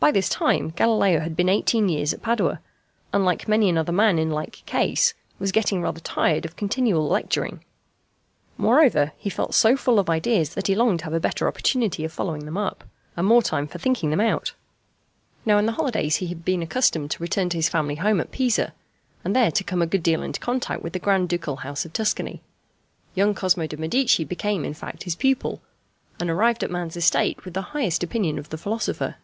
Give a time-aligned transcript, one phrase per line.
[0.00, 2.60] By this time Galileo had been eighteen years at Padua,
[3.10, 7.64] and like many another man in like case, was getting rather tired of continual lecturing.
[8.58, 12.04] Moreover, he felt so full of ideas that he longed to have a better opportunity
[12.04, 12.84] of following them up,
[13.16, 14.52] and more time for thinking them out.
[15.46, 18.30] Now in the holidays he had been accustomed to return to his family home at
[18.30, 18.74] Pisa,
[19.24, 21.94] and there to come a good deal into contact with the Grand Ducal House of
[21.94, 22.42] Tuscany.
[23.14, 25.62] Young Cosmo di Medici became in fact his pupil,
[26.20, 29.14] and arrived at man's estate with the highest opinion of the philosopher.